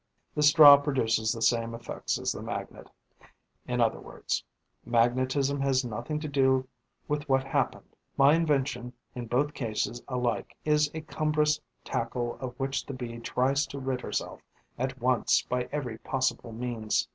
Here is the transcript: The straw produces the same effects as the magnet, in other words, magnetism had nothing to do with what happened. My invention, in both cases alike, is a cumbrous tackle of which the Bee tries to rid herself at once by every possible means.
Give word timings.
The 0.33 0.41
straw 0.41 0.77
produces 0.77 1.31
the 1.31 1.43
same 1.43 1.75
effects 1.75 2.17
as 2.17 2.31
the 2.31 2.41
magnet, 2.41 2.89
in 3.67 3.79
other 3.79 3.99
words, 3.99 4.43
magnetism 4.83 5.61
had 5.61 5.75
nothing 5.85 6.19
to 6.21 6.27
do 6.27 6.67
with 7.07 7.29
what 7.29 7.43
happened. 7.43 7.95
My 8.17 8.33
invention, 8.33 8.93
in 9.13 9.27
both 9.27 9.53
cases 9.53 10.01
alike, 10.07 10.57
is 10.65 10.89
a 10.95 11.01
cumbrous 11.01 11.61
tackle 11.83 12.35
of 12.39 12.59
which 12.59 12.83
the 12.87 12.93
Bee 12.95 13.19
tries 13.19 13.67
to 13.67 13.79
rid 13.79 14.01
herself 14.01 14.41
at 14.75 14.99
once 14.99 15.43
by 15.43 15.69
every 15.71 15.99
possible 15.99 16.51
means. 16.51 17.07